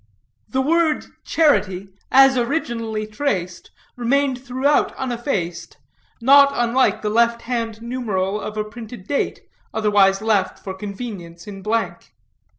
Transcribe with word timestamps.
The 0.49 0.61
word 0.63 1.05
charity, 1.27 1.89
as 2.09 2.35
originally 2.35 3.05
traced, 3.05 3.69
remained 3.95 4.43
throughout 4.43 4.95
uneffaced, 4.97 5.77
not 6.19 6.49
unlike 6.55 7.03
the 7.03 7.09
left 7.11 7.43
hand 7.43 7.83
numeral 7.83 8.41
of 8.41 8.57
a 8.57 8.63
printed 8.63 9.05
date, 9.07 9.41
otherwise 9.75 10.19
left 10.19 10.57
for 10.57 10.73
convenience 10.73 11.45
in 11.45 11.61
blank. 11.61 12.15